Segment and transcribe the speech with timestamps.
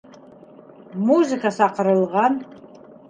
[1.09, 2.41] Музыка саҡырылған.